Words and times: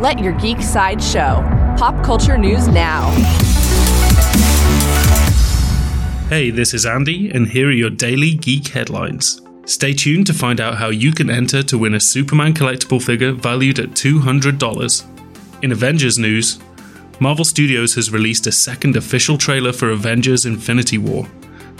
Let 0.00 0.18
your 0.18 0.32
geek 0.32 0.62
side 0.62 1.02
show. 1.02 1.44
Pop 1.76 2.02
culture 2.02 2.38
news 2.38 2.66
now. 2.68 3.10
Hey, 6.30 6.50
this 6.50 6.72
is 6.72 6.86
Andy, 6.86 7.30
and 7.30 7.46
here 7.46 7.68
are 7.68 7.72
your 7.72 7.90
daily 7.90 8.32
geek 8.32 8.68
headlines. 8.68 9.42
Stay 9.66 9.92
tuned 9.92 10.26
to 10.28 10.32
find 10.32 10.58
out 10.58 10.78
how 10.78 10.88
you 10.88 11.12
can 11.12 11.28
enter 11.28 11.62
to 11.64 11.76
win 11.76 11.92
a 11.92 12.00
Superman 12.00 12.54
collectible 12.54 13.02
figure 13.02 13.32
valued 13.32 13.78
at 13.78 13.90
$200. 13.90 15.62
In 15.62 15.70
Avengers 15.70 16.18
news, 16.18 16.58
Marvel 17.18 17.44
Studios 17.44 17.94
has 17.96 18.10
released 18.10 18.46
a 18.46 18.52
second 18.52 18.96
official 18.96 19.36
trailer 19.36 19.74
for 19.74 19.90
Avengers 19.90 20.46
Infinity 20.46 20.96
War. 20.96 21.28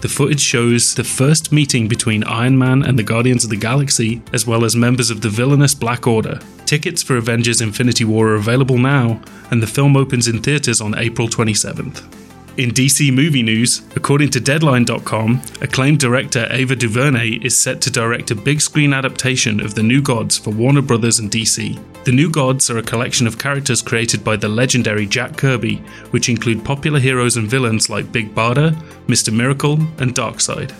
The 0.00 0.08
footage 0.08 0.40
shows 0.40 0.94
the 0.94 1.04
first 1.04 1.52
meeting 1.52 1.86
between 1.86 2.24
Iron 2.24 2.56
Man 2.56 2.82
and 2.82 2.98
the 2.98 3.02
Guardians 3.02 3.44
of 3.44 3.50
the 3.50 3.56
Galaxy, 3.56 4.22
as 4.32 4.46
well 4.46 4.64
as 4.64 4.74
members 4.74 5.10
of 5.10 5.20
the 5.20 5.28
villainous 5.28 5.74
Black 5.74 6.06
Order. 6.06 6.40
Tickets 6.64 7.02
for 7.02 7.18
Avengers 7.18 7.60
Infinity 7.60 8.04
War 8.04 8.28
are 8.28 8.34
available 8.36 8.78
now, 8.78 9.20
and 9.50 9.62
the 9.62 9.66
film 9.66 9.98
opens 9.98 10.26
in 10.26 10.40
theaters 10.40 10.80
on 10.80 10.96
April 10.96 11.28
27th. 11.28 12.19
In 12.60 12.72
DC 12.72 13.10
movie 13.10 13.42
news, 13.42 13.80
according 13.96 14.28
to 14.32 14.38
Deadline.com, 14.38 15.40
acclaimed 15.62 15.98
director 15.98 16.46
Ava 16.50 16.76
DuVernay 16.76 17.38
is 17.42 17.56
set 17.56 17.80
to 17.80 17.90
direct 17.90 18.30
a 18.32 18.34
big 18.34 18.60
screen 18.60 18.92
adaptation 18.92 19.60
of 19.60 19.74
The 19.74 19.82
New 19.82 20.02
Gods 20.02 20.36
for 20.36 20.50
Warner 20.50 20.82
Brothers 20.82 21.20
and 21.20 21.30
DC. 21.30 21.82
The 22.04 22.12
New 22.12 22.30
Gods 22.30 22.68
are 22.68 22.76
a 22.76 22.82
collection 22.82 23.26
of 23.26 23.38
characters 23.38 23.80
created 23.80 24.22
by 24.22 24.36
the 24.36 24.50
legendary 24.50 25.06
Jack 25.06 25.38
Kirby, 25.38 25.76
which 26.10 26.28
include 26.28 26.62
popular 26.62 27.00
heroes 27.00 27.38
and 27.38 27.48
villains 27.48 27.88
like 27.88 28.12
Big 28.12 28.34
Barda, 28.34 28.72
Mr. 29.06 29.32
Miracle, 29.32 29.80
and 29.96 30.14
Darkseid. 30.14 30.70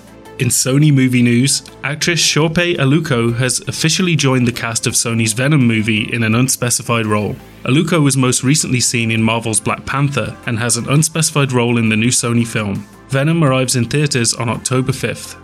In 0.40 0.48
Sony 0.48 0.90
movie 0.90 1.20
news, 1.20 1.62
actress 1.84 2.24
Sope 2.24 2.54
Aluko 2.54 3.36
has 3.36 3.60
officially 3.68 4.16
joined 4.16 4.48
the 4.48 4.52
cast 4.52 4.86
of 4.86 4.94
Sony's 4.94 5.34
Venom 5.34 5.66
movie 5.66 6.10
in 6.14 6.22
an 6.22 6.34
unspecified 6.34 7.04
role. 7.04 7.36
Aluko 7.64 8.02
was 8.02 8.16
most 8.16 8.42
recently 8.42 8.80
seen 8.80 9.10
in 9.10 9.22
Marvel's 9.22 9.60
Black 9.60 9.84
Panther 9.84 10.34
and 10.46 10.58
has 10.58 10.78
an 10.78 10.88
unspecified 10.88 11.52
role 11.52 11.76
in 11.76 11.90
the 11.90 11.96
new 11.96 12.08
Sony 12.08 12.46
film. 12.46 12.88
Venom 13.10 13.44
arrives 13.44 13.76
in 13.76 13.84
theaters 13.84 14.32
on 14.32 14.48
October 14.48 14.92
5th. 14.92 15.36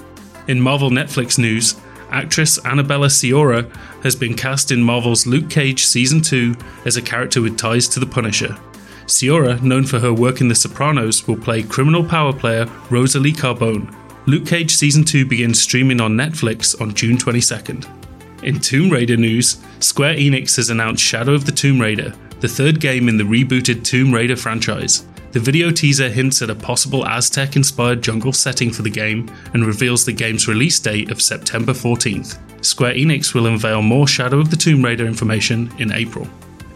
In 0.49 0.63
Marvel 0.63 0.89
Netflix 0.89 1.39
news, 1.39 1.77
actress 2.11 2.59
Annabella 2.65 3.09
Sciorra 3.09 3.71
has 4.03 4.17
been 4.17 4.33
cast 4.33 4.73
in 4.73 4.83
Marvel's 4.83 5.27
Luke 5.27 5.51
Cage 5.51 5.85
Season 5.85 6.23
2 6.23 6.55
as 6.87 6.97
a 6.97 7.03
character 7.03 7.43
with 7.43 7.59
ties 7.59 7.87
to 7.89 8.01
the 8.01 8.07
Punisher. 8.07 8.57
Sciorra, 9.05 9.61
known 9.61 9.85
for 9.85 9.99
her 9.99 10.15
work 10.15 10.41
in 10.41 10.49
The 10.49 10.55
Sopranos, 10.55 11.29
will 11.29 11.37
play 11.37 11.63
criminal 11.63 12.03
power 12.03 12.33
player 12.33 12.65
Rosalie 12.89 13.35
Carbone. 13.35 13.95
Luke 14.29 14.45
Cage 14.45 14.75
Season 14.75 15.05
2 15.05 15.25
begins 15.25 15.61
streaming 15.61 16.01
on 16.01 16.17
Netflix 16.17 16.81
on 16.81 16.93
June 16.93 17.17
22nd. 17.17 17.87
In 18.43 18.59
Tomb 18.59 18.91
Raider 18.91 19.17
news, 19.17 19.59
Square 19.79 20.17
Enix 20.17 20.57
has 20.57 20.69
announced 20.69 21.01
Shadow 21.01 21.33
of 21.33 21.47
the 21.47 21.53
Tomb 21.53 21.81
Raider, 21.81 22.13
the 22.41 22.49
third 22.49 22.81
game 22.81 23.09
in 23.09 23.19
the 23.19 23.23
rebooted 23.23 23.85
Tomb 23.85 24.13
Raider 24.13 24.35
franchise. 24.35 25.07
The 25.31 25.39
video 25.39 25.71
teaser 25.71 26.09
hints 26.09 26.43
at 26.43 26.51
a 26.51 26.57
possible 26.57 27.07
Aztec 27.07 27.55
inspired 27.55 28.03
jungle 28.03 28.33
setting 28.33 28.73
for 28.73 28.83
the 28.83 28.91
game 28.91 29.31
and 29.55 29.65
reveals 29.65 30.05
the 30.05 30.13
game's 30.13 30.49
release 30.49 30.81
date 30.81 31.13
of 31.13 31.23
September 31.23 31.73
14th. 31.73 32.37
Square 32.65 32.95
Enix 32.95 33.33
will 33.33 33.47
unveil 33.47 33.81
more 33.81 34.09
Shadow 34.09 34.41
of 34.41 34.51
the 34.51 34.57
Tomb 34.57 34.85
Raider 34.85 35.07
information 35.07 35.73
in 35.79 35.93
April. 35.93 36.27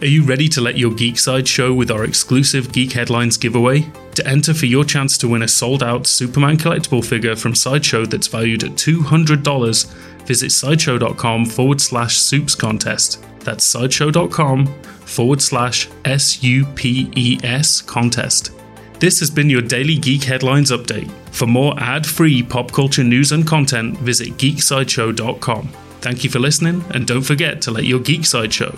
Are 0.02 0.06
you 0.06 0.22
ready 0.22 0.48
to 0.48 0.62
let 0.62 0.78
your 0.78 0.94
geek 0.94 1.18
side 1.18 1.46
show 1.46 1.74
with 1.74 1.90
our 1.90 2.04
exclusive 2.04 2.72
Geek 2.72 2.92
Headlines 2.92 3.36
giveaway? 3.36 3.86
To 4.14 4.26
enter 4.26 4.54
for 4.54 4.64
your 4.64 4.82
chance 4.82 5.18
to 5.18 5.28
win 5.28 5.42
a 5.42 5.48
sold 5.48 5.82
out 5.82 6.06
Superman 6.06 6.56
collectible 6.56 7.04
figure 7.04 7.36
from 7.36 7.54
Sideshow 7.54 8.06
that's 8.06 8.26
valued 8.26 8.64
at 8.64 8.70
$200, 8.70 9.92
visit 10.24 10.52
sideshow.com 10.52 11.44
forward 11.44 11.82
slash 11.82 12.16
supes 12.16 12.54
contest. 12.54 13.22
That's 13.40 13.62
sideshow.com 13.62 14.68
forward 14.84 15.42
slash 15.42 15.90
S 16.06 16.42
U 16.42 16.64
P 16.64 17.12
E 17.14 17.38
S 17.42 17.82
contest. 17.82 18.52
This 19.00 19.20
has 19.20 19.30
been 19.30 19.50
your 19.50 19.60
daily 19.60 19.98
Geek 19.98 20.24
Headlines 20.24 20.70
update. 20.70 21.10
For 21.30 21.46
more 21.46 21.78
ad 21.78 22.06
free 22.06 22.42
pop 22.42 22.72
culture 22.72 23.04
news 23.04 23.32
and 23.32 23.46
content, 23.46 23.98
visit 23.98 24.30
geeksideshow.com. 24.38 25.68
Thank 26.00 26.24
you 26.24 26.30
for 26.30 26.38
listening, 26.38 26.82
and 26.94 27.06
don't 27.06 27.20
forget 27.20 27.60
to 27.62 27.70
let 27.70 27.84
your 27.84 28.00
geek 28.00 28.24
side 28.24 28.54
show. 28.54 28.74